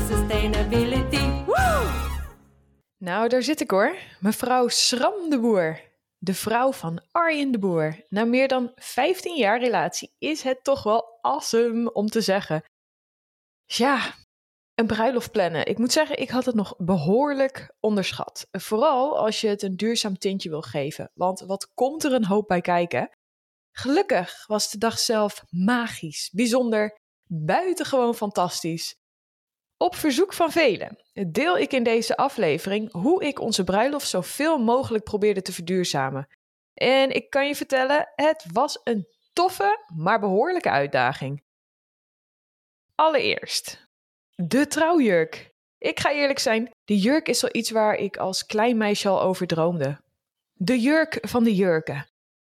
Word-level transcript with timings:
sustainability. 0.00 1.42
Nou, 2.98 3.28
daar 3.28 3.42
zit 3.42 3.60
ik 3.60 3.70
hoor. 3.70 3.96
Mevrouw 4.20 4.68
Schram 4.68 5.30
de 5.30 5.40
Boer. 5.40 5.80
De 6.18 6.34
vrouw 6.34 6.72
van 6.72 7.02
Arjen 7.10 7.50
de 7.50 7.58
Boer. 7.58 8.04
Na 8.08 8.24
meer 8.24 8.48
dan 8.48 8.72
15 8.74 9.36
jaar 9.36 9.58
relatie 9.58 10.14
is 10.18 10.42
het 10.42 10.64
toch 10.64 10.82
wel 10.82 11.18
awesome 11.20 11.92
om 11.92 12.06
te 12.06 12.20
zeggen. 12.20 12.64
Ja, 13.64 14.14
een 14.74 14.86
bruiloft 14.86 15.30
plannen. 15.30 15.66
Ik 15.66 15.78
moet 15.78 15.92
zeggen, 15.92 16.18
ik 16.18 16.30
had 16.30 16.44
het 16.44 16.54
nog 16.54 16.74
behoorlijk 16.78 17.74
onderschat. 17.80 18.46
Vooral 18.50 19.18
als 19.18 19.40
je 19.40 19.48
het 19.48 19.62
een 19.62 19.76
duurzaam 19.76 20.18
tintje 20.18 20.48
wil 20.48 20.62
geven. 20.62 21.10
Want 21.14 21.40
wat 21.40 21.72
komt 21.74 22.04
er 22.04 22.12
een 22.12 22.26
hoop 22.26 22.48
bij 22.48 22.60
kijken? 22.60 23.10
Gelukkig 23.76 24.46
was 24.46 24.70
de 24.70 24.78
dag 24.78 24.98
zelf 24.98 25.44
magisch, 25.50 26.30
bijzonder, 26.32 26.96
buitengewoon 27.26 28.14
fantastisch. 28.14 28.94
Op 29.76 29.94
verzoek 29.94 30.32
van 30.32 30.50
velen 30.50 30.98
deel 31.12 31.58
ik 31.58 31.72
in 31.72 31.82
deze 31.82 32.16
aflevering 32.16 32.92
hoe 32.92 33.24
ik 33.24 33.40
onze 33.40 33.64
bruiloft 33.64 34.08
zoveel 34.08 34.58
mogelijk 34.58 35.04
probeerde 35.04 35.42
te 35.42 35.52
verduurzamen. 35.52 36.28
En 36.74 37.10
ik 37.10 37.30
kan 37.30 37.46
je 37.46 37.54
vertellen, 37.54 38.12
het 38.14 38.44
was 38.52 38.80
een 38.84 39.08
toffe, 39.32 39.84
maar 39.94 40.20
behoorlijke 40.20 40.70
uitdaging. 40.70 41.42
Allereerst, 42.94 43.88
de 44.34 44.66
trouwjurk. 44.66 45.52
Ik 45.78 46.00
ga 46.00 46.12
eerlijk 46.12 46.38
zijn, 46.38 46.70
de 46.84 46.98
jurk 46.98 47.28
is 47.28 47.40
wel 47.40 47.50
iets 47.54 47.70
waar 47.70 47.94
ik 47.94 48.16
als 48.16 48.46
klein 48.46 48.76
meisje 48.76 49.08
al 49.08 49.22
over 49.22 49.46
droomde. 49.46 50.00
De 50.52 50.80
jurk 50.80 51.18
van 51.20 51.44
de 51.44 51.54
jurken. 51.54 52.06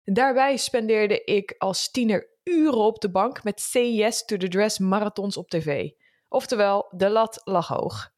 Daarbij 0.04 0.56
spendeerde 0.56 1.24
ik 1.24 1.54
als 1.58 1.90
tiener 1.90 2.28
uren 2.44 2.78
op 2.78 3.00
de 3.00 3.10
bank 3.10 3.44
met 3.44 3.60
Say 3.60 3.92
Yes 3.92 4.24
to 4.24 4.36
the 4.36 4.48
Dress 4.48 4.78
marathons 4.78 5.36
op 5.36 5.48
tv. 5.48 5.90
Oftewel, 6.28 6.92
de 6.96 7.10
lat 7.10 7.40
lag 7.44 7.66
hoog. 7.66 8.10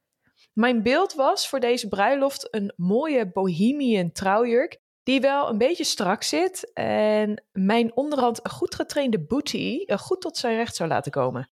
Mijn 0.53 0.83
beeld 0.83 1.15
was 1.15 1.49
voor 1.49 1.61
deze 1.61 1.89
bruiloft 1.89 2.55
een 2.55 2.73
mooie 2.77 3.31
bohemian 3.33 4.13
trouwjurk 4.13 4.79
die 5.03 5.21
wel 5.21 5.49
een 5.49 5.59
beetje 5.59 5.85
strak 5.85 6.23
zit 6.23 6.73
en 6.73 7.45
mijn 7.53 7.97
onderhand 7.97 8.41
goed 8.49 8.75
getrainde 8.75 9.25
booty 9.27 9.85
goed 9.87 10.21
tot 10.21 10.37
zijn 10.37 10.57
recht 10.57 10.77
zou 10.77 10.89
laten 10.89 11.13
komen. 11.13 11.51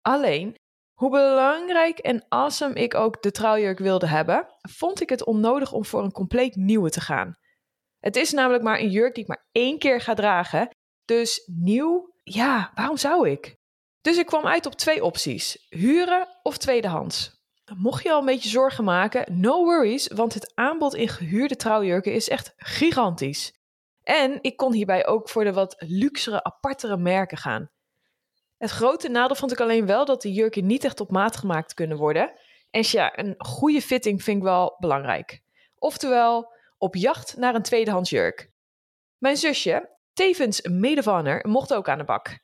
Alleen, 0.00 0.56
hoe 0.92 1.10
belangrijk 1.10 1.98
en 1.98 2.24
awesome 2.28 2.74
ik 2.74 2.94
ook 2.94 3.22
de 3.22 3.30
trouwjurk 3.30 3.78
wilde 3.78 4.06
hebben, 4.06 4.46
vond 4.60 5.00
ik 5.00 5.08
het 5.08 5.24
onnodig 5.24 5.72
om 5.72 5.84
voor 5.84 6.02
een 6.02 6.12
compleet 6.12 6.56
nieuwe 6.56 6.90
te 6.90 7.00
gaan. 7.00 7.36
Het 7.98 8.16
is 8.16 8.32
namelijk 8.32 8.62
maar 8.62 8.78
een 8.78 8.90
jurk 8.90 9.14
die 9.14 9.22
ik 9.22 9.28
maar 9.28 9.46
één 9.52 9.78
keer 9.78 10.00
ga 10.00 10.14
dragen, 10.14 10.76
dus 11.04 11.42
nieuw, 11.46 12.12
ja, 12.22 12.70
waarom 12.74 12.96
zou 12.96 13.28
ik? 13.28 13.57
Dus 14.00 14.18
ik 14.18 14.26
kwam 14.26 14.46
uit 14.46 14.66
op 14.66 14.74
twee 14.74 15.04
opties: 15.04 15.66
huren 15.68 16.28
of 16.42 16.56
tweedehands. 16.56 17.36
Mocht 17.76 18.02
je 18.02 18.12
al 18.12 18.18
een 18.18 18.26
beetje 18.26 18.48
zorgen 18.48 18.84
maken, 18.84 19.40
no 19.40 19.64
worries, 19.64 20.06
want 20.06 20.34
het 20.34 20.52
aanbod 20.54 20.94
in 20.94 21.08
gehuurde 21.08 21.56
trouwjurken 21.56 22.12
is 22.12 22.28
echt 22.28 22.54
gigantisch. 22.56 23.58
En 24.02 24.38
ik 24.40 24.56
kon 24.56 24.72
hierbij 24.72 25.06
ook 25.06 25.28
voor 25.28 25.44
de 25.44 25.52
wat 25.52 25.74
luxere, 25.78 26.44
apartere 26.44 26.96
merken 26.96 27.38
gaan. 27.38 27.70
Het 28.58 28.70
grote 28.70 29.08
nadeel 29.08 29.36
vond 29.36 29.52
ik 29.52 29.60
alleen 29.60 29.86
wel 29.86 30.04
dat 30.04 30.22
de 30.22 30.32
jurken 30.32 30.66
niet 30.66 30.84
echt 30.84 31.00
op 31.00 31.10
maat 31.10 31.36
gemaakt 31.36 31.74
kunnen 31.74 31.96
worden. 31.96 32.32
En 32.70 32.82
ja, 32.86 33.18
een 33.18 33.34
goede 33.38 33.82
fitting 33.82 34.22
vind 34.22 34.36
ik 34.36 34.42
wel 34.42 34.76
belangrijk. 34.78 35.42
Oftewel, 35.78 36.52
op 36.78 36.94
jacht 36.94 37.36
naar 37.36 37.54
een 37.54 37.62
tweedehands 37.62 38.10
jurk. 38.10 38.50
Mijn 39.18 39.36
zusje, 39.36 39.88
tevens 40.12 40.62
medevanner, 40.62 41.48
mocht 41.48 41.74
ook 41.74 41.88
aan 41.88 41.98
de 41.98 42.04
bak. 42.04 42.38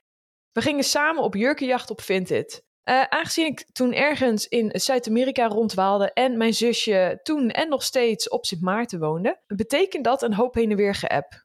We 0.54 0.60
gingen 0.60 0.84
samen 0.84 1.22
op 1.22 1.34
jurkenjacht 1.34 1.90
op 1.90 2.00
Vinted. 2.00 2.62
Uh, 2.84 3.02
aangezien 3.02 3.46
ik 3.46 3.66
toen 3.72 3.92
ergens 3.92 4.48
in 4.48 4.70
Zuid-Amerika 4.80 5.46
rondwaalde 5.46 6.12
en 6.12 6.36
mijn 6.36 6.54
zusje 6.54 7.20
toen 7.22 7.50
en 7.50 7.68
nog 7.68 7.82
steeds 7.82 8.28
op 8.28 8.46
Sint 8.46 8.60
Maarten 8.60 8.98
woonde, 8.98 9.42
betekent 9.46 10.04
dat 10.04 10.22
een 10.22 10.34
hoop 10.34 10.54
heen 10.54 10.70
en 10.70 10.76
weer 10.76 10.94
geapp. 10.94 11.44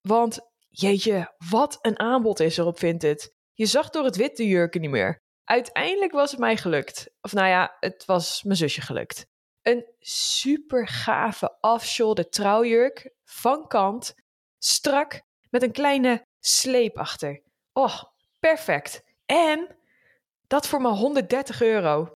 Want 0.00 0.40
jeetje, 0.68 1.34
wat 1.50 1.78
een 1.80 1.98
aanbod 1.98 2.40
is 2.40 2.58
er 2.58 2.66
op 2.66 2.78
Vinted. 2.78 3.34
Je 3.52 3.66
zag 3.66 3.90
door 3.90 4.04
het 4.04 4.16
wit 4.16 4.36
de 4.36 4.46
jurken 4.46 4.80
niet 4.80 4.90
meer. 4.90 5.22
Uiteindelijk 5.44 6.12
was 6.12 6.30
het 6.30 6.40
mij 6.40 6.56
gelukt. 6.56 7.10
Of 7.20 7.32
nou 7.32 7.48
ja, 7.48 7.76
het 7.80 8.04
was 8.04 8.42
mijn 8.42 8.56
zusje 8.56 8.80
gelukt. 8.80 9.26
Een 9.62 9.86
super 9.98 10.88
gave 10.88 11.56
off-shoulder 11.60 12.28
trouwjurk 12.28 13.14
van 13.24 13.66
kant, 13.66 14.14
strak, 14.58 15.22
met 15.50 15.62
een 15.62 15.72
kleine 15.72 16.26
sleep 16.40 16.98
achter. 16.98 17.42
Oh, 17.72 18.02
perfect. 18.48 19.02
En 19.26 19.66
dat 20.46 20.66
voor 20.66 20.80
maar 20.80 20.92
130 20.92 21.62
euro. 21.62 22.12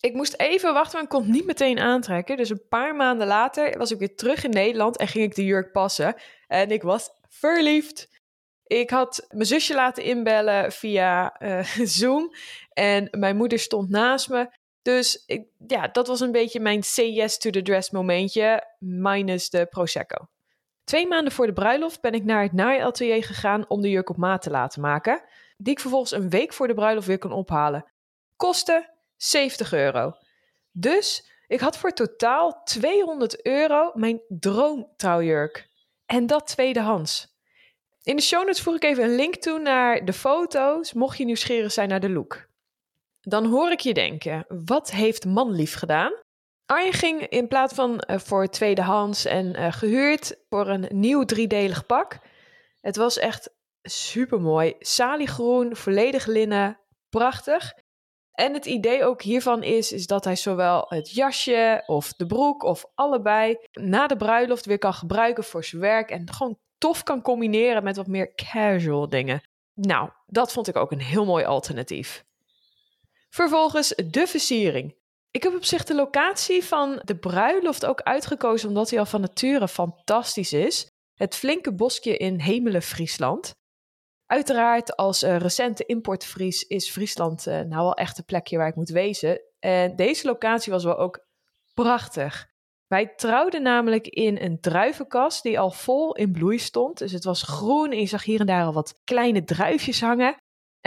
Ik 0.00 0.14
moest 0.14 0.34
even 0.36 0.72
wachten, 0.72 0.92
want 0.92 1.04
ik 1.04 1.10
kon 1.10 1.22
het 1.22 1.32
niet 1.32 1.46
meteen 1.46 1.78
aantrekken. 1.78 2.36
Dus 2.36 2.50
een 2.50 2.68
paar 2.68 2.96
maanden 2.96 3.26
later 3.26 3.78
was 3.78 3.90
ik 3.90 3.98
weer 3.98 4.16
terug 4.16 4.44
in 4.44 4.50
Nederland 4.50 4.96
en 4.96 5.08
ging 5.08 5.24
ik 5.24 5.34
de 5.34 5.44
jurk 5.44 5.72
passen. 5.72 6.14
En 6.46 6.70
ik 6.70 6.82
was 6.82 7.10
verliefd. 7.28 8.08
Ik 8.66 8.90
had 8.90 9.26
mijn 9.30 9.46
zusje 9.46 9.74
laten 9.74 10.02
inbellen 10.02 10.72
via 10.72 11.42
uh, 11.42 11.64
Zoom. 11.98 12.34
En 12.72 13.08
mijn 13.10 13.36
moeder 13.36 13.58
stond 13.58 13.88
naast 13.88 14.28
me. 14.28 14.50
Dus 14.82 15.24
ik, 15.26 15.46
ja, 15.66 15.88
dat 15.88 16.06
was 16.06 16.20
een 16.20 16.32
beetje 16.32 16.60
mijn 16.60 16.82
say 16.82 17.10
yes 17.10 17.38
to 17.38 17.50
the 17.50 17.62
dress 17.62 17.90
momentje. 17.90 18.76
Minus 18.78 19.50
de 19.50 19.66
Prosecco. 19.66 20.28
Twee 20.88 21.06
maanden 21.06 21.32
voor 21.32 21.46
de 21.46 21.52
bruiloft 21.52 22.00
ben 22.00 22.12
ik 22.12 22.24
naar 22.24 22.42
het 22.42 22.52
naaiatelier 22.52 23.24
gegaan 23.24 23.64
om 23.68 23.80
de 23.80 23.90
jurk 23.90 24.10
op 24.10 24.16
maat 24.16 24.42
te 24.42 24.50
laten 24.50 24.80
maken 24.80 25.22
die 25.56 25.72
ik 25.72 25.80
vervolgens 25.80 26.12
een 26.12 26.30
week 26.30 26.52
voor 26.52 26.66
de 26.66 26.74
bruiloft 26.74 27.06
weer 27.06 27.18
kan 27.18 27.32
ophalen. 27.32 27.84
Kostte 28.36 28.94
70 29.16 29.72
euro. 29.72 30.12
Dus 30.72 31.30
ik 31.46 31.60
had 31.60 31.78
voor 31.78 31.92
totaal 31.92 32.62
200 32.64 33.46
euro 33.46 33.90
mijn 33.94 34.20
droomtrouwjurk. 34.28 35.68
En 36.06 36.26
dat 36.26 36.46
tweedehands. 36.46 37.36
In 38.02 38.16
de 38.16 38.22
show 38.22 38.40
notes 38.44 38.62
voeg 38.62 38.74
ik 38.74 38.84
even 38.84 39.04
een 39.04 39.16
link 39.16 39.34
toe 39.34 39.58
naar 39.58 40.04
de 40.04 40.12
foto's, 40.12 40.92
mocht 40.92 41.18
je 41.18 41.24
nieuwsgierig 41.24 41.72
zijn 41.72 41.88
naar 41.88 42.00
de 42.00 42.10
look. 42.10 42.48
Dan 43.20 43.46
hoor 43.46 43.70
ik 43.70 43.80
je 43.80 43.94
denken, 43.94 44.44
wat 44.66 44.90
heeft 44.90 45.24
Manlief 45.24 45.74
gedaan? 45.74 46.12
Arjen 46.68 46.92
ging 46.92 47.26
in 47.26 47.48
plaats 47.48 47.74
van 47.74 48.04
uh, 48.10 48.18
voor 48.18 48.48
tweedehands 48.48 49.24
en 49.24 49.46
uh, 49.58 49.72
gehuurd 49.72 50.36
voor 50.48 50.68
een 50.68 50.86
nieuw 50.88 51.24
driedelig 51.24 51.86
pak. 51.86 52.18
Het 52.80 52.96
was 52.96 53.18
echt 53.18 53.50
super 53.82 54.40
mooi. 54.40 54.74
Saliegroen, 54.78 55.76
volledig 55.76 56.26
linnen, 56.26 56.80
prachtig. 57.08 57.72
En 58.32 58.54
het 58.54 58.66
idee 58.66 59.04
ook 59.04 59.22
hiervan 59.22 59.62
is, 59.62 59.92
is 59.92 60.06
dat 60.06 60.24
hij 60.24 60.36
zowel 60.36 60.84
het 60.88 61.10
jasje 61.10 61.82
of 61.86 62.12
de 62.12 62.26
broek 62.26 62.62
of 62.62 62.84
allebei 62.94 63.56
na 63.72 64.06
de 64.06 64.16
bruiloft 64.16 64.66
weer 64.66 64.78
kan 64.78 64.94
gebruiken 64.94 65.44
voor 65.44 65.64
zijn 65.64 65.82
werk 65.82 66.10
en 66.10 66.32
gewoon 66.32 66.58
tof 66.78 67.02
kan 67.02 67.22
combineren 67.22 67.84
met 67.84 67.96
wat 67.96 68.06
meer 68.06 68.34
casual 68.34 69.08
dingen. 69.08 69.40
Nou, 69.74 70.10
dat 70.26 70.52
vond 70.52 70.68
ik 70.68 70.76
ook 70.76 70.92
een 70.92 71.00
heel 71.00 71.24
mooi 71.24 71.44
alternatief. 71.44 72.24
Vervolgens 73.28 73.88
de 73.88 74.26
versiering. 74.26 74.96
Ik 75.38 75.44
heb 75.44 75.54
op 75.54 75.64
zich 75.64 75.84
de 75.84 75.94
locatie 75.94 76.64
van 76.64 77.00
de 77.04 77.16
bruiloft 77.16 77.86
ook 77.86 78.00
uitgekozen 78.00 78.68
omdat 78.68 78.90
hij 78.90 78.98
al 78.98 79.06
van 79.06 79.20
nature 79.20 79.68
fantastisch 79.68 80.52
is. 80.52 80.86
Het 81.14 81.34
flinke 81.34 81.74
bosje 81.74 82.16
in 82.16 82.38
Hemelen, 82.38 82.82
Friesland. 82.82 83.54
Uiteraard, 84.26 84.96
als 84.96 85.22
uh, 85.22 85.36
recente 85.36 85.84
importvries 85.86 86.62
is 86.62 86.90
Friesland 86.90 87.46
uh, 87.46 87.54
nou 87.54 87.82
wel 87.82 87.94
echt 87.94 88.18
een 88.18 88.24
plekje 88.24 88.56
waar 88.56 88.68
ik 88.68 88.74
moet 88.74 88.88
wezen. 88.88 89.40
En 89.58 89.96
deze 89.96 90.26
locatie 90.26 90.72
was 90.72 90.84
wel 90.84 90.98
ook 90.98 91.26
prachtig. 91.74 92.46
Wij 92.86 93.14
trouwden 93.16 93.62
namelijk 93.62 94.06
in 94.06 94.38
een 94.40 94.60
druivenkast 94.60 95.42
die 95.42 95.58
al 95.58 95.70
vol 95.70 96.14
in 96.14 96.32
bloei 96.32 96.58
stond. 96.58 96.98
Dus 96.98 97.12
het 97.12 97.24
was 97.24 97.42
groen 97.42 97.90
en 97.90 97.98
je 97.98 98.06
zag 98.06 98.24
hier 98.24 98.40
en 98.40 98.46
daar 98.46 98.64
al 98.64 98.72
wat 98.72 99.00
kleine 99.04 99.44
druifjes 99.44 100.00
hangen. 100.00 100.36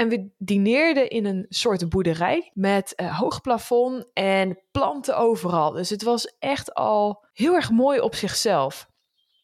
En 0.02 0.10
we 0.10 0.30
dineerden 0.38 1.10
in 1.10 1.26
een 1.26 1.46
soort 1.50 1.90
boerderij 1.90 2.52
met 2.54 2.94
uh, 2.96 3.20
hoog 3.20 3.42
plafond 3.42 4.06
en 4.14 4.60
planten 4.72 5.18
overal. 5.18 5.72
Dus 5.72 5.90
het 5.90 6.04
was 6.04 6.36
echt 6.40 6.74
al 6.74 7.26
heel 7.34 7.54
erg 7.54 7.70
mooi 7.70 8.00
op 8.00 8.16
zichzelf. 8.16 8.88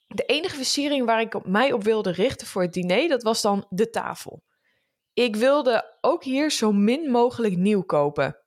De 0.07 0.24
enige 0.24 0.56
versiering 0.56 1.06
waar 1.06 1.21
ik 1.21 1.45
mij 1.45 1.71
op 1.71 1.83
wilde 1.83 2.12
richten 2.12 2.48
voor 2.48 2.62
het 2.62 2.74
diner, 2.74 3.07
dat 3.07 3.24
was 3.24 3.42
dan 3.42 3.65
de 3.69 3.89
tafel. 3.89 4.44
Ik 5.13 5.36
wilde 5.36 5.98
ook 6.01 6.24
hier 6.24 6.51
zo 6.51 6.71
min 6.71 7.12
mogelijk 7.12 7.57
nieuw 7.57 7.83
kopen. 7.83 8.38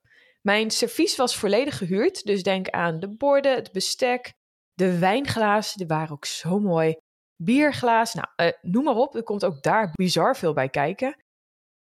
Mijn 0.42 0.70
servies 0.70 1.16
was 1.16 1.36
volledig 1.36 1.78
gehuurd, 1.78 2.24
dus 2.24 2.42
denk 2.42 2.68
aan 2.68 3.00
de 3.00 3.16
borden, 3.16 3.54
het 3.54 3.72
bestek, 3.72 4.32
de 4.74 4.98
wijnglazen, 4.98 5.78
die 5.78 5.86
waren 5.86 6.12
ook 6.12 6.24
zo 6.24 6.58
mooi. 6.58 6.94
Bierglaas, 7.36 8.14
nou, 8.14 8.28
uh, 8.36 8.50
noem 8.60 8.84
maar 8.84 8.94
op, 8.94 9.14
er 9.14 9.22
komt 9.22 9.44
ook 9.44 9.62
daar 9.62 9.90
bizar 9.92 10.36
veel 10.36 10.52
bij 10.52 10.68
kijken. 10.68 11.28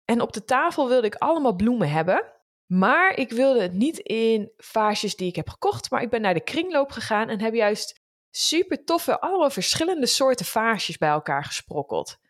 En 0.05 0.21
op 0.21 0.33
de 0.33 0.45
tafel 0.45 0.87
wilde 0.87 1.07
ik 1.07 1.15
allemaal 1.15 1.55
bloemen 1.55 1.89
hebben, 1.89 2.33
maar 2.65 3.17
ik 3.17 3.31
wilde 3.31 3.61
het 3.61 3.73
niet 3.73 3.97
in 3.97 4.51
vaasjes 4.57 5.15
die 5.15 5.27
ik 5.27 5.35
heb 5.35 5.49
gekocht, 5.49 5.91
maar 5.91 6.01
ik 6.01 6.09
ben 6.09 6.21
naar 6.21 6.33
de 6.33 6.43
kringloop 6.43 6.91
gegaan 6.91 7.29
en 7.29 7.41
heb 7.41 7.53
juist 7.53 8.01
super 8.29 8.83
toffe, 8.83 9.19
allemaal 9.19 9.49
verschillende 9.49 10.05
soorten 10.05 10.45
vaasjes 10.45 10.97
bij 10.97 11.09
elkaar 11.09 11.43
gesprokkeld. 11.43 12.21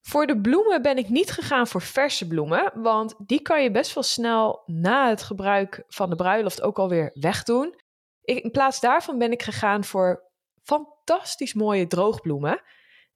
Voor 0.00 0.26
de 0.26 0.40
bloemen 0.40 0.82
ben 0.82 0.96
ik 0.96 1.08
niet 1.08 1.30
gegaan 1.30 1.66
voor 1.66 1.82
verse 1.82 2.26
bloemen, 2.26 2.72
want 2.74 3.14
die 3.18 3.42
kan 3.42 3.62
je 3.62 3.70
best 3.70 3.94
wel 3.94 4.02
snel 4.02 4.62
na 4.66 5.08
het 5.08 5.22
gebruik 5.22 5.84
van 5.88 6.10
de 6.10 6.16
bruiloft 6.16 6.62
ook 6.62 6.78
alweer 6.78 7.10
wegdoen. 7.14 7.80
in 8.20 8.50
plaats 8.50 8.80
daarvan 8.80 9.18
ben 9.18 9.32
ik 9.32 9.42
gegaan 9.42 9.84
voor 9.84 10.30
fantastisch 10.62 11.54
mooie 11.54 11.86
droogbloemen. 11.86 12.62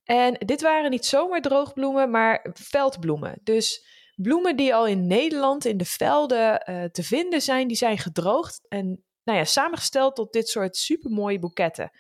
En 0.05 0.35
dit 0.39 0.61
waren 0.61 0.91
niet 0.91 1.07
zomaar 1.07 1.41
droogbloemen, 1.41 2.11
maar 2.11 2.51
veldbloemen. 2.53 3.41
Dus 3.43 3.87
bloemen 4.15 4.57
die 4.57 4.75
al 4.75 4.87
in 4.87 5.07
Nederland 5.07 5.65
in 5.65 5.77
de 5.77 5.85
velden 5.85 6.71
uh, 6.71 6.85
te 6.85 7.03
vinden 7.03 7.43
zijn, 7.43 7.69
die 7.69 7.77
zijn 7.77 7.99
gedroogd 7.99 8.67
en 8.69 9.05
nou 9.25 9.39
ja, 9.39 9.45
samengesteld 9.45 10.15
tot 10.15 10.33
dit 10.33 10.49
soort 10.49 10.77
supermooie 10.77 11.39
boeketten. 11.39 11.91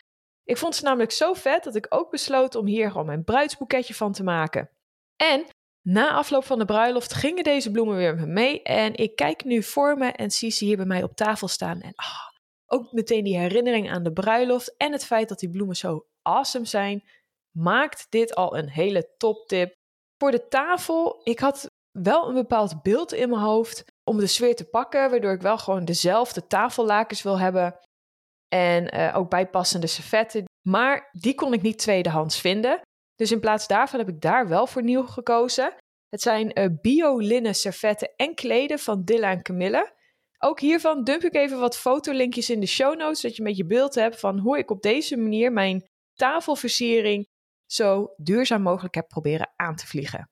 Ik 0.45 0.57
vond 0.57 0.75
ze 0.75 0.85
namelijk 0.85 1.13
zo 1.13 1.33
vet 1.35 1.65
dat 1.65 1.75
ik 1.75 1.87
ook 1.89 2.11
besloot 2.11 2.55
om 2.55 2.67
hier 2.67 2.91
gewoon 2.91 3.07
mijn 3.07 3.25
bruidsboeketje 3.25 3.95
van 3.95 4.13
te 4.13 4.23
maken. 4.23 4.71
En 5.17 5.47
na 5.83 6.11
afloop 6.11 6.45
van 6.45 6.59
de 6.59 6.65
bruiloft 6.65 7.15
gingen 7.15 7.45
deze 7.45 7.71
bloemen 7.71 7.97
weer 7.97 8.15
met 8.15 8.27
me 8.27 8.33
mee. 8.33 8.63
En 8.63 8.95
ik 8.95 9.17
kijk 9.17 9.45
nu 9.45 9.63
voor 9.63 9.99
me 9.99 10.07
en 10.13 10.31
zie 10.31 10.51
ze 10.51 10.65
hier 10.65 10.77
bij 10.77 10.87
mij 10.87 11.03
op 11.03 11.17
tafel 11.17 11.49
staan. 11.49 11.81
En 11.81 11.93
oh, 11.97 12.29
ook 12.67 12.93
meteen 12.93 13.25
die 13.25 13.39
herinnering 13.39 13.91
aan 13.91 14.03
de 14.03 14.13
bruiloft 14.13 14.75
en 14.77 14.93
het 14.93 15.05
feit 15.05 15.29
dat 15.29 15.39
die 15.39 15.51
bloemen 15.51 15.77
zo 15.77 16.07
awesome 16.23 16.65
zijn, 16.67 17.05
maakt 17.59 18.07
dit 18.09 18.35
al 18.35 18.57
een 18.57 18.69
hele 18.69 19.15
toptip. 19.17 19.73
Voor 20.19 20.31
de 20.31 20.49
tafel, 20.49 21.21
ik 21.25 21.39
had 21.39 21.67
wel 21.99 22.29
een 22.29 22.35
bepaald 22.35 22.83
beeld 22.83 23.13
in 23.13 23.29
mijn 23.29 23.43
hoofd 23.43 23.85
om 24.11 24.19
de 24.19 24.27
sfeer 24.27 24.57
te 24.57 24.65
pakken, 24.65 25.11
waardoor 25.11 25.33
ik 25.33 25.43
wel 25.43 25.59
gewoon 25.59 25.85
dezelfde 25.85 26.47
tafellakens 26.47 27.23
wil 27.23 27.39
hebben. 27.39 27.79
En 28.49 28.97
uh, 28.97 29.17
ook 29.17 29.31
bijpassende 29.31 29.87
servetten. 29.87 30.45
Maar 30.69 31.09
die 31.13 31.35
kon 31.35 31.53
ik 31.53 31.63
niet 31.63 31.79
tweedehands 31.79 32.41
vinden. 32.41 32.81
Dus 33.15 33.33
in 33.33 33.41
plaats 33.41 33.67
daarvan 33.67 33.99
heb 33.99 34.09
ik 34.09 34.21
daar 34.21 34.49
wel 34.49 34.67
voor 34.67 34.83
nieuw 34.83 35.07
gekozen. 35.07 35.75
Het 36.09 36.23
zijn 36.23 36.59
uh, 36.59 36.67
bio-linnen 36.81 37.55
servetten 37.55 38.13
en 38.17 38.35
kleden 38.35 38.79
van 38.79 39.05
Dilla 39.05 39.31
en 39.31 39.43
Camille. 39.43 39.93
Ook 40.39 40.61
hiervan 40.61 41.05
dump 41.05 41.23
ik 41.23 41.35
even 41.35 41.61
wat 41.61 41.77
fotolinkjes 41.77 42.51
in 42.51 42.61
de 42.61 42.67
show 42.67 42.97
notes, 42.99 43.21
zodat 43.21 43.37
je 43.37 43.43
met 43.43 43.57
je 43.57 43.67
beeld 43.67 43.95
hebt 43.95 44.21
van 44.21 44.39
hoe 44.39 44.59
ik 44.59 44.71
op 44.71 44.83
deze 44.83 45.17
manier 45.17 45.53
mijn 45.53 45.89
tafelversiering 46.15 47.27
zo 47.75 48.15
duurzaam 48.17 48.63
mogelijk 48.63 48.95
heb 48.95 49.09
proberen 49.09 49.53
aan 49.57 49.77
te 49.77 49.87
vliegen. 49.87 50.31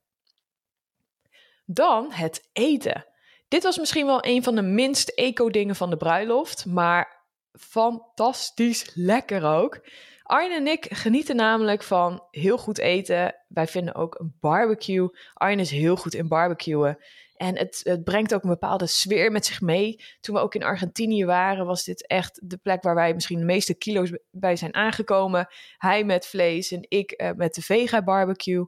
Dan 1.65 2.11
het 2.11 2.49
eten. 2.53 3.05
Dit 3.47 3.63
was 3.63 3.77
misschien 3.77 4.05
wel 4.05 4.25
een 4.25 4.43
van 4.43 4.55
de 4.55 4.61
minst 4.61 5.09
eco-dingen 5.09 5.75
van 5.75 5.89
de 5.89 5.97
bruiloft, 5.97 6.65
maar 6.65 7.25
fantastisch 7.51 8.91
lekker 8.93 9.45
ook. 9.45 9.87
Arjen 10.33 10.51
en 10.51 10.67
ik 10.67 10.87
genieten 10.89 11.35
namelijk 11.35 11.83
van 11.83 12.23
heel 12.31 12.57
goed 12.57 12.77
eten. 12.77 13.35
Wij 13.47 13.67
vinden 13.67 13.95
ook 13.95 14.19
een 14.19 14.33
barbecue. 14.39 15.09
Arjen 15.33 15.59
is 15.59 15.71
heel 15.71 15.95
goed 15.95 16.13
in 16.13 16.27
barbecuen. 16.27 16.97
En 17.35 17.57
het, 17.57 17.81
het, 17.83 18.03
brengt 18.03 18.33
ook 18.33 18.43
een 18.43 18.49
bepaalde 18.49 18.87
sfeer 18.87 19.31
met 19.31 19.45
zich 19.45 19.61
mee. 19.61 20.03
Toen 20.21 20.35
we 20.35 20.41
ook 20.41 20.55
in 20.55 20.63
Argentinië 20.63 21.25
waren, 21.25 21.65
was 21.65 21.83
dit 21.83 22.07
echt 22.07 22.39
de 22.43 22.57
plek 22.57 22.83
waar 22.83 22.95
wij 22.95 23.13
misschien 23.13 23.39
de 23.39 23.45
meeste 23.45 23.73
kilo's 23.73 24.11
bij 24.31 24.55
zijn 24.55 24.73
aangekomen. 24.73 25.47
Hij 25.77 26.03
met 26.03 26.25
vlees 26.25 26.71
en 26.71 26.85
ik 26.87 27.11
eh, 27.11 27.31
met 27.35 27.53
de 27.53 27.61
vega 27.61 28.03
barbecue. 28.03 28.65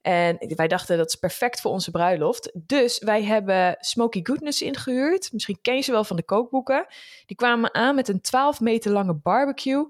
En 0.00 0.36
wij 0.56 0.68
dachten 0.68 0.96
dat 0.96 1.08
is 1.08 1.16
perfect 1.16 1.60
voor 1.60 1.70
onze 1.70 1.90
bruiloft. 1.90 2.52
Dus 2.54 2.98
wij 2.98 3.22
hebben 3.22 3.76
Smoky 3.78 4.20
Goodness 4.22 4.62
ingehuurd. 4.62 5.32
Misschien 5.32 5.58
ken 5.62 5.74
je 5.74 5.82
ze 5.82 5.92
wel 5.92 6.04
van 6.04 6.16
de 6.16 6.24
kookboeken. 6.24 6.86
Die 7.26 7.36
kwamen 7.36 7.74
aan 7.74 7.94
met 7.94 8.08
een 8.08 8.20
12 8.20 8.60
meter 8.60 8.92
lange 8.92 9.14
barbecue. 9.14 9.88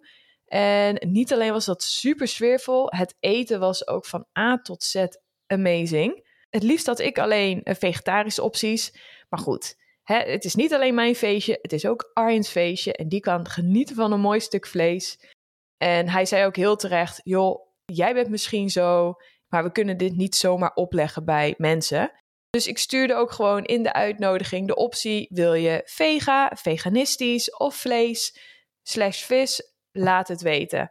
En 0.52 1.10
niet 1.12 1.32
alleen 1.32 1.52
was 1.52 1.64
dat 1.64 1.82
super 1.82 2.28
sfeervol, 2.28 2.87
het 2.88 3.14
eten 3.20 3.60
was 3.60 3.87
ook 3.87 4.06
van 4.06 4.26
A 4.38 4.58
tot 4.58 4.82
Z 4.82 5.04
amazing. 5.46 6.31
Het 6.50 6.62
liefst 6.62 6.87
had 6.87 6.99
ik 6.99 7.19
alleen 7.19 7.60
vegetarische 7.64 8.43
opties. 8.43 8.94
Maar 9.28 9.40
goed, 9.40 9.76
hè, 10.02 10.16
het 10.16 10.44
is 10.44 10.54
niet 10.54 10.75
alleen 10.75 10.94
mijn 10.94 11.14
feestje, 11.14 11.58
het 11.62 11.72
is 11.72 11.87
ook 11.87 12.10
Arjen's 12.12 12.49
feestje. 12.49 12.93
En 12.93 13.08
die 13.08 13.20
kan 13.20 13.49
genieten 13.49 13.96
van 13.96 14.12
een 14.12 14.20
mooi 14.20 14.40
stuk 14.40 14.66
vlees. 14.66 15.32
En 15.76 16.08
hij 16.08 16.25
zei 16.25 16.44
ook 16.44 16.56
heel 16.56 16.76
terecht: 16.76 17.20
joh, 17.25 17.66
jij 17.84 18.14
bent 18.14 18.28
misschien 18.28 18.70
zo, 18.70 19.14
maar 19.49 19.62
we 19.62 19.72
kunnen 19.72 19.96
dit 19.96 20.16
niet 20.16 20.37
zomaar 20.37 20.75
opleggen 20.75 21.25
bij 21.25 21.54
mensen. 21.56 22.12
Dus 22.50 22.66
ik 22.66 22.78
stuurde 22.78 23.14
ook 23.14 23.31
gewoon 23.31 23.64
in 23.64 23.82
de 23.82 23.93
uitnodiging 23.93 24.66
de 24.66 24.76
optie: 24.76 25.26
wil 25.31 25.54
je 25.54 25.82
vega, 25.84 26.52
veganistisch 26.54 27.56
of 27.56 27.76
vlees 27.76 28.38
slash 28.82 29.22
vis? 29.22 29.72
Laat 29.93 30.29
het 30.29 30.41
weten. 30.41 30.91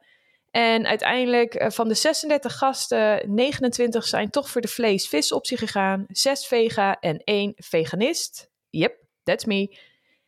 En 0.52 0.88
uiteindelijk 0.88 1.54
eh, 1.54 1.70
van 1.70 1.88
de 1.88 1.94
36 1.94 2.58
gasten, 2.58 3.34
29 3.34 4.06
zijn 4.06 4.30
toch 4.30 4.50
voor 4.50 4.62
de 4.62 4.68
vlees-vis 4.68 5.32
optie 5.32 5.58
gegaan. 5.58 6.06
6 6.08 6.48
vega 6.48 7.00
en 7.00 7.22
1 7.24 7.54
veganist. 7.56 8.52
Yep, 8.70 9.06
that's 9.24 9.46
me. 9.46 9.78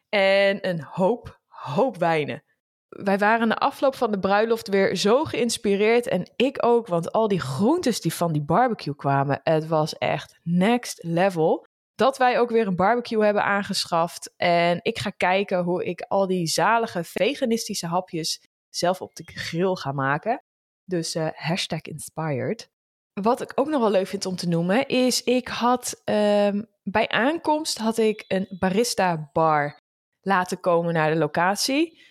En 0.09 0.67
een 0.67 0.83
hoop, 0.83 1.39
hoop 1.47 1.97
wijnen. 1.97 2.43
Wij 2.89 3.17
waren 3.17 3.47
na 3.47 3.55
afloop 3.55 3.95
van 3.95 4.11
de 4.11 4.19
bruiloft 4.19 4.67
weer 4.67 4.95
zo 4.95 5.23
geïnspireerd. 5.23 6.07
En 6.07 6.31
ik 6.35 6.65
ook, 6.65 6.87
want 6.87 7.11
al 7.11 7.27
die 7.27 7.39
groentes 7.39 8.01
die 8.01 8.13
van 8.13 8.31
die 8.31 8.43
barbecue 8.43 8.95
kwamen, 8.95 9.39
het 9.43 9.67
was 9.67 9.97
echt 9.97 10.39
next 10.43 11.03
level. 11.03 11.67
Dat 11.95 12.17
wij 12.17 12.39
ook 12.39 12.49
weer 12.49 12.67
een 12.67 12.75
barbecue 12.75 13.23
hebben 13.23 13.43
aangeschaft. 13.43 14.33
En 14.37 14.79
ik 14.81 14.99
ga 14.99 15.09
kijken 15.09 15.63
hoe 15.63 15.85
ik 15.85 16.05
al 16.07 16.27
die 16.27 16.47
zalige 16.47 17.03
veganistische 17.03 17.87
hapjes 17.87 18.41
zelf 18.75 19.01
op 19.01 19.15
de 19.15 19.23
grill 19.25 19.75
ga 19.75 19.91
maken. 19.91 20.43
Dus 20.85 21.15
uh, 21.15 21.27
hashtag 21.33 21.81
inspired. 21.81 22.71
Wat 23.13 23.41
ik 23.41 23.51
ook 23.55 23.67
nog 23.67 23.81
wel 23.81 23.91
leuk 23.91 24.07
vind 24.07 24.25
om 24.25 24.35
te 24.35 24.47
noemen 24.47 24.87
is, 24.87 25.23
ik 25.23 25.47
had 25.47 26.01
um, 26.05 26.67
bij 26.83 27.07
aankomst 27.07 27.77
had 27.77 27.97
ik 27.97 28.25
een 28.27 28.47
barista 28.59 29.29
bar 29.33 29.79
laten 30.21 30.59
komen 30.59 30.93
naar 30.93 31.11
de 31.11 31.17
locatie. 31.17 32.01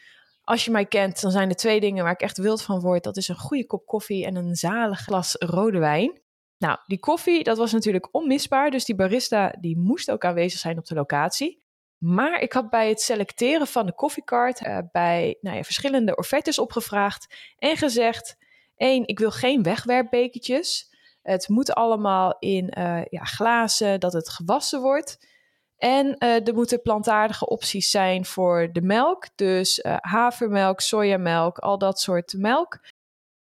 Als 0.43 0.64
je 0.64 0.70
mij 0.70 0.87
kent, 0.87 1.20
dan 1.20 1.31
zijn 1.31 1.49
er 1.49 1.56
twee 1.56 1.81
dingen 1.81 2.05
waar 2.05 2.12
ik 2.12 2.20
echt 2.20 2.38
wild 2.38 2.62
van 2.62 2.81
word. 2.81 3.05
Dat 3.05 3.17
is 3.17 3.29
een 3.29 3.37
goede 3.37 3.67
kop 3.67 3.87
koffie 3.87 4.26
en 4.26 4.37
een 4.37 4.56
zalig 4.56 5.00
glas 5.00 5.37
rode 5.38 5.79
wijn. 5.79 6.20
Nou, 6.58 6.79
die 6.87 6.99
koffie, 6.99 7.44
dat 7.44 7.58
was 7.58 7.73
natuurlijk 7.73 8.08
onmisbaar. 8.15 8.70
Dus 8.70 8.85
die 8.85 8.94
barista, 8.94 9.55
die 9.61 9.79
moest 9.79 10.11
ook 10.11 10.25
aanwezig 10.25 10.58
zijn 10.58 10.79
op 10.79 10.87
de 10.87 10.94
locatie. 10.94 11.62
Maar 12.02 12.40
ik 12.40 12.52
had 12.52 12.70
bij 12.70 12.88
het 12.88 13.00
selecteren 13.00 13.66
van 13.66 13.87
de 13.87 13.94
koffiecard 13.94 14.60
uh, 14.60 14.78
bij 14.93 15.38
nou 15.40 15.56
ja, 15.56 15.62
verschillende 15.62 16.16
offertes 16.16 16.58
opgevraagd 16.58 17.34
en 17.58 17.76
gezegd: 17.76 18.37
één, 18.76 19.06
ik 19.06 19.19
wil 19.19 19.31
geen 19.31 19.62
wegwerpbekertjes. 19.62 20.90
Het 21.22 21.49
moet 21.49 21.75
allemaal 21.75 22.37
in 22.38 22.75
uh, 22.78 23.04
ja, 23.04 23.25
glazen, 23.25 24.00
dat 24.00 24.12
het 24.12 24.28
gewassen 24.28 24.81
wordt. 24.81 25.28
En 25.76 26.06
uh, 26.06 26.46
er 26.49 26.54
moeten 26.54 26.82
plantaardige 26.82 27.48
opties 27.48 27.91
zijn 27.91 28.24
voor 28.24 28.72
de 28.72 28.82
melk. 28.82 29.29
Dus 29.34 29.81
havermelk, 30.00 30.81
sojamelk, 30.81 31.58
al 31.58 31.79
dat 31.79 32.00
soort 32.00 32.34
melk. 32.36 32.79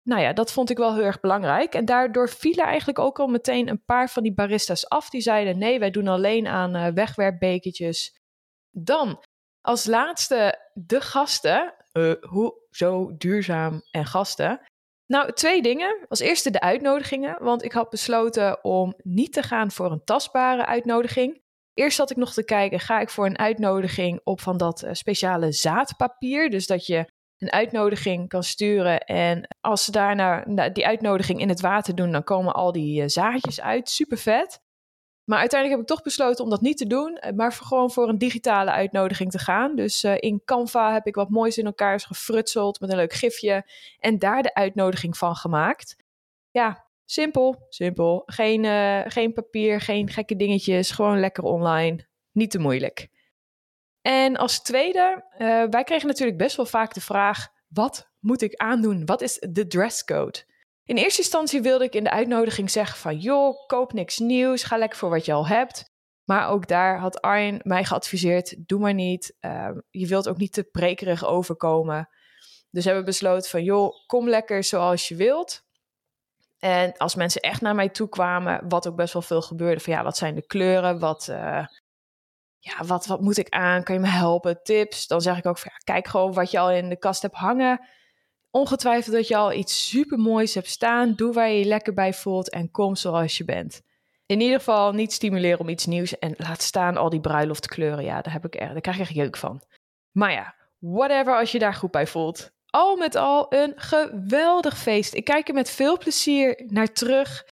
Nou 0.04 0.22
ja, 0.22 0.34
dat 0.34 0.52
vond 0.52 0.70
ik 0.70 0.78
wel 0.78 0.94
heel 0.96 1.04
erg 1.04 1.20
belangrijk. 1.20 1.74
En 1.74 1.86
daardoor 1.86 2.30
vielen 2.30 2.66
eigenlijk 2.66 3.00
ook 3.00 3.20
al 3.20 3.28
meteen 3.28 3.70
een 3.70 3.84
paar 3.86 4.10
van 4.10 4.24
die 4.24 4.34
baristas 4.34 4.90
af. 4.90 5.10
Die 5.10 5.22
zeiden: 5.22 5.58
nee, 5.58 5.80
wij 5.80 5.92
doen 5.92 6.08
alleen 6.08 6.48
aan 6.48 6.94
wegwerpbekertjes 6.94 8.17
dan 8.80 9.24
als 9.62 9.86
laatste 9.86 10.70
de 10.74 11.02
gasten. 11.02 11.74
Uh, 11.94 12.14
hoe 12.22 12.54
zo 12.70 13.18
duurzaam 13.18 13.82
en 13.92 14.06
gasten? 14.06 14.60
Nou, 15.06 15.34
twee 15.34 15.62
dingen. 15.62 16.06
Als 16.08 16.20
eerste 16.20 16.52
de 16.52 16.60
uitnodigingen, 16.60 17.44
want 17.44 17.64
ik 17.64 17.72
had 17.72 17.90
besloten 17.90 18.64
om 18.64 18.94
niet 18.98 19.34
te 19.34 19.44
gaan 19.44 19.72
voor 19.72 19.92
een 19.92 20.04
tastbare 20.04 20.66
uitnodiging. 20.66 21.42
Eerst 21.74 21.98
zat 21.98 22.12
ik 22.12 22.18
nog 22.18 22.34
te 22.34 22.46
kijken, 22.46 22.80
ga 22.80 23.00
ik 23.00 23.10
voor 23.10 23.26
een 23.26 23.38
uitnodiging 23.38 24.22
op 24.24 24.42
van 24.42 24.58
dat 24.58 24.84
uh, 24.84 24.90
speciale 24.94 25.52
zaadpapier, 25.52 26.50
dus 26.50 26.68
dat 26.68 26.86
je 26.86 27.06
een 27.38 27.52
uitnodiging 27.52 28.30
kan 28.30 28.44
sturen 28.44 29.00
en 29.00 29.48
als 29.62 29.86
ze 29.86 29.92
daarna 29.92 30.44
die 30.70 30.88
uitnodiging 30.88 31.40
in 31.40 31.50
het 31.50 31.62
water 31.62 31.96
doen, 31.96 32.12
dan 32.12 32.24
komen 32.24 32.54
al 32.54 32.72
die 32.72 33.02
uh, 33.02 33.08
zaadjes 33.08 33.62
uit. 33.62 33.90
Super 33.90 34.18
vet. 34.18 34.60
Maar 35.28 35.40
uiteindelijk 35.40 35.80
heb 35.80 35.90
ik 35.90 35.96
toch 35.96 36.06
besloten 36.06 36.44
om 36.44 36.50
dat 36.50 36.62
niet 36.62 36.78
te 36.78 36.88
doen, 36.88 37.18
eh, 37.18 37.34
maar 37.34 37.52
gewoon 37.52 37.92
voor 37.92 38.10
een 38.10 38.18
digitale 38.18 38.72
uitnodiging 38.72 39.32
te 39.32 39.40
gaan. 39.40 39.76
Dus 39.76 40.04
uh, 40.04 40.14
in 40.18 40.42
Canva 40.46 40.94
heb 40.94 41.08
ik 41.08 41.16
wat 41.16 41.30
moois 41.30 41.58
in 41.58 41.66
elkaar 41.66 42.00
gefrutseld 42.00 42.80
met 42.80 42.90
een 42.90 42.96
leuk 42.96 43.14
gifje 43.14 43.70
en 44.00 44.20
daar 44.20 44.44
de 44.44 44.54
uitnodiging 44.54 45.18
van 45.18 45.36
gemaakt. 45.36 45.96
Ja, 46.52 46.86
simpel, 47.06 47.66
simpel. 47.70 48.24
Geen, 48.26 48.64
uh, 48.64 49.02
geen 49.06 49.34
papier, 49.34 49.82
geen 49.82 50.10
gekke 50.10 50.36
dingetjes, 50.36 50.92
gewoon 50.92 51.20
lekker 51.20 51.44
online. 51.44 52.08
Niet 52.32 52.52
te 52.52 52.60
moeilijk. 52.60 53.08
En 54.02 54.36
als 54.36 54.62
tweede, 54.62 55.24
wij 55.70 55.84
kregen 55.84 56.08
natuurlijk 56.08 56.38
best 56.38 56.56
wel 56.56 56.66
vaak 56.66 56.94
de 56.94 57.02
vraag: 57.02 57.48
wat 57.68 58.12
moet 58.20 58.42
ik 58.42 58.56
aandoen? 58.56 59.06
Wat 59.06 59.22
is 59.22 59.38
de 59.50 59.68
dresscode? 59.68 60.44
In 60.88 60.98
eerste 60.98 61.22
instantie 61.22 61.62
wilde 61.62 61.84
ik 61.84 61.96
in 61.96 62.04
de 62.04 62.10
uitnodiging 62.10 62.72
zeggen 62.72 62.98
van 62.98 63.18
joh, 63.18 63.68
koop 63.68 63.94
niks 63.94 64.18
nieuws, 64.18 64.64
ga 64.64 64.78
lekker 64.78 64.98
voor 64.98 65.10
wat 65.10 65.26
je 65.26 65.34
al 65.34 65.48
hebt. 65.48 65.92
Maar 66.24 66.50
ook 66.50 66.68
daar 66.68 67.00
had 67.00 67.22
Arjen 67.22 67.60
mij 67.64 67.84
geadviseerd, 67.84 68.68
doe 68.68 68.80
maar 68.80 68.94
niet. 68.94 69.36
Ehm, 69.40 69.80
je 69.90 70.08
wilt 70.08 70.30
ook 70.30 70.38
niet 70.38 70.54
te 70.54 70.64
prekerig 70.64 71.26
overkomen. 71.26 72.10
Dus 72.70 72.86
hebben 72.86 73.04
we 73.04 73.10
besloten 73.10 73.50
van 73.50 73.64
joh, 73.64 73.94
kom 74.06 74.30
lekker 74.30 74.64
zoals 74.64 75.08
je 75.08 75.16
wilt. 75.16 75.62
En 76.58 76.98
als 76.98 77.16
mensen 77.16 77.42
echt 77.42 77.62
naar 77.62 77.76
mij 77.76 77.90
toe 77.90 78.10
kwamen, 78.10 78.68
wat 78.68 78.88
ook 78.88 78.96
best 78.96 79.14
wel 79.14 79.22
veel 79.22 79.42
gebeurde, 79.42 79.80
van 79.80 79.94
ja, 79.94 80.04
wat 80.04 80.18
zijn 80.18 80.36
de 80.36 80.46
kleuren? 80.46 81.00
Wat, 81.00 81.28
uh, 81.30 81.66
ja, 82.60 82.86
wat, 82.86 83.06
wat 83.06 83.22
moet 83.22 83.38
ik 83.38 83.50
aan? 83.50 83.84
Kan 83.84 83.96
je 83.96 84.02
me 84.02 84.08
helpen? 84.08 84.64
Tips? 84.64 85.08
Dan 85.08 85.22
zeg 85.22 85.38
ik 85.38 85.46
ook 85.46 85.58
van 85.58 85.72
ja, 85.74 85.94
kijk 85.94 86.08
gewoon 86.08 86.34
wat 86.34 86.52
je 86.52 86.60
al 86.60 86.72
in 86.72 86.90
de 86.90 86.98
kast 86.98 87.22
hebt 87.22 87.36
hangen. 87.36 87.88
Ongetwijfeld 88.58 89.16
dat 89.16 89.28
je 89.28 89.36
al 89.36 89.54
iets 89.54 89.90
super 89.90 90.20
moois 90.20 90.54
hebt 90.54 90.70
staan. 90.70 91.14
Doe 91.16 91.34
waar 91.34 91.50
je 91.50 91.60
je 91.60 91.66
lekker 91.66 91.94
bij 91.94 92.14
voelt 92.14 92.50
en 92.50 92.72
kom 92.72 92.96
zoals 92.96 93.38
je 93.38 93.46
bent. 93.46 93.82
In 94.26 94.42
ieder 94.42 94.58
geval 94.58 94.92
niet 94.92 95.14
stimuleren 95.14 95.60
om 95.60 95.70
iets 95.70 95.86
nieuws 95.86 96.20
en 96.20 96.34
laat 96.38 96.62
staan 96.62 96.98
al 96.98 97.10
die 97.10 97.20
bruiloftkleuren. 97.20 98.04
Ja, 98.04 98.22
daar, 98.22 98.34
heb 98.34 98.46
ik 98.46 98.56
er, 98.56 98.68
daar 98.68 98.82
krijg 98.82 98.98
ik 98.98 99.02
echt 99.02 99.14
jeuk 99.14 99.38
van. 99.38 99.62
Maar 100.12 100.32
ja, 100.32 100.56
whatever 100.80 101.36
als 101.36 101.52
je 101.52 101.60
daar 101.60 101.74
goed 101.74 101.92
bij 101.92 102.08
voelt. 102.08 102.52
Al 102.66 102.96
met 102.96 103.16
al 103.16 103.46
een 103.54 103.74
geweldig 103.76 104.78
feest. 104.78 105.14
Ik 105.14 105.24
kijk 105.24 105.48
er 105.48 105.54
met 105.54 105.70
veel 105.70 105.98
plezier 105.98 106.64
naar 106.68 106.92
terug. 106.92 107.46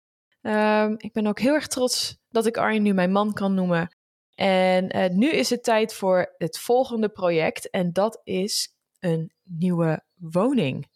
Um, 0.40 0.94
ik 0.98 1.12
ben 1.12 1.26
ook 1.26 1.38
heel 1.38 1.54
erg 1.54 1.66
trots 1.66 2.16
dat 2.28 2.46
ik 2.46 2.56
Arjen 2.56 2.82
nu 2.82 2.92
mijn 2.92 3.12
man 3.12 3.32
kan 3.32 3.54
noemen. 3.54 3.96
En 4.34 4.96
uh, 4.96 5.08
nu 5.08 5.30
is 5.30 5.50
het 5.50 5.64
tijd 5.64 5.94
voor 5.94 6.34
het 6.36 6.58
volgende 6.58 7.08
project. 7.08 7.70
En 7.70 7.92
dat 7.92 8.20
is 8.24 8.76
een 8.98 9.32
nieuwe 9.42 10.02
woning. 10.14 10.90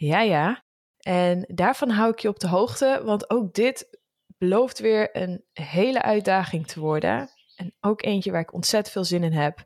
Ja, 0.00 0.20
ja. 0.20 0.64
En 1.00 1.44
daarvan 1.48 1.90
hou 1.90 2.10
ik 2.10 2.18
je 2.18 2.28
op 2.28 2.38
de 2.38 2.48
hoogte, 2.48 3.00
want 3.04 3.30
ook 3.30 3.54
dit 3.54 3.98
belooft 4.38 4.78
weer 4.78 5.16
een 5.16 5.44
hele 5.52 6.02
uitdaging 6.02 6.66
te 6.66 6.80
worden. 6.80 7.30
En 7.56 7.74
ook 7.80 8.04
eentje 8.04 8.30
waar 8.30 8.40
ik 8.40 8.52
ontzettend 8.52 8.92
veel 8.92 9.04
zin 9.04 9.22
in 9.22 9.32
heb. 9.32 9.64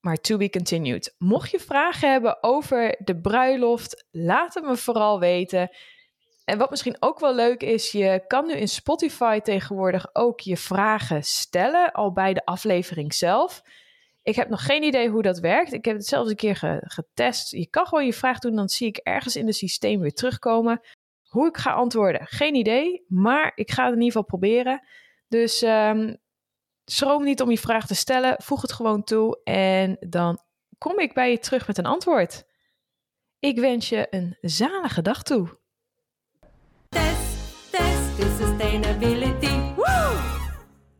Maar 0.00 0.16
to 0.16 0.36
be 0.36 0.50
continued. 0.50 1.14
Mocht 1.18 1.50
je 1.50 1.60
vragen 1.60 2.10
hebben 2.10 2.42
over 2.42 2.96
de 3.04 3.20
bruiloft, 3.20 4.06
laat 4.10 4.54
het 4.54 4.64
me 4.64 4.76
vooral 4.76 5.20
weten. 5.20 5.70
En 6.44 6.58
wat 6.58 6.70
misschien 6.70 6.96
ook 7.00 7.20
wel 7.20 7.34
leuk 7.34 7.62
is, 7.62 7.92
je 7.92 8.24
kan 8.26 8.46
nu 8.46 8.52
in 8.52 8.68
Spotify 8.68 9.40
tegenwoordig 9.40 10.08
ook 10.12 10.40
je 10.40 10.56
vragen 10.56 11.22
stellen, 11.22 11.92
al 11.92 12.12
bij 12.12 12.34
de 12.34 12.44
aflevering 12.44 13.14
zelf. 13.14 13.62
Ik 14.26 14.36
heb 14.36 14.48
nog 14.48 14.64
geen 14.64 14.82
idee 14.82 15.08
hoe 15.08 15.22
dat 15.22 15.38
werkt. 15.38 15.72
Ik 15.72 15.84
heb 15.84 15.96
het 15.96 16.06
zelfs 16.06 16.30
een 16.30 16.36
keer 16.36 16.80
getest. 16.80 17.50
Je 17.50 17.66
kan 17.66 17.86
gewoon 17.86 18.04
je 18.06 18.12
vraag 18.12 18.38
doen, 18.38 18.54
dan 18.54 18.68
zie 18.68 18.86
ik 18.86 18.96
ergens 18.96 19.36
in 19.36 19.46
het 19.46 19.56
systeem 19.56 20.00
weer 20.00 20.12
terugkomen. 20.12 20.80
Hoe 21.26 21.48
ik 21.48 21.56
ga 21.56 21.72
antwoorden, 21.72 22.26
geen 22.26 22.54
idee. 22.54 23.04
Maar 23.08 23.52
ik 23.54 23.70
ga 23.70 23.84
het 23.84 23.92
in 23.92 24.00
ieder 24.00 24.12
geval 24.12 24.38
proberen. 24.38 24.86
Dus 25.28 25.62
um, 25.62 26.16
schroom 26.84 27.24
niet 27.24 27.40
om 27.40 27.50
je 27.50 27.58
vraag 27.58 27.86
te 27.86 27.94
stellen. 27.94 28.42
Voeg 28.42 28.62
het 28.62 28.72
gewoon 28.72 29.04
toe 29.04 29.40
en 29.44 29.96
dan 30.00 30.40
kom 30.78 30.98
ik 30.98 31.14
bij 31.14 31.30
je 31.30 31.38
terug 31.38 31.66
met 31.66 31.78
een 31.78 31.86
antwoord. 31.86 32.44
Ik 33.38 33.58
wens 33.58 33.88
je 33.88 34.06
een 34.10 34.36
zalige 34.40 35.02
dag 35.02 35.22
toe. 35.22 35.58
Test, 36.88 37.70
test, 37.70 38.38
sustainability. 38.38 39.74
Woo! 39.76 39.95